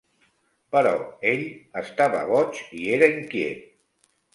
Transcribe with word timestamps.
Però 0.75 0.93
ell 1.33 1.45
estava 1.85 2.25
boig 2.33 2.67
i 2.83 2.87
era 2.99 3.15
inquiet. 3.17 3.67